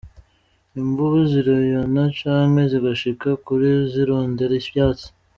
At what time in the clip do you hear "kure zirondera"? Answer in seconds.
3.45-4.53